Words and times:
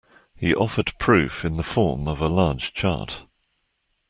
He 0.35 0.55
offered 0.55 0.93
proof 0.97 1.45
in 1.45 1.57
the 1.57 1.61
form 1.63 2.07
of 2.07 2.21
a 2.21 2.27
large 2.27 2.73
chart. 2.73 3.21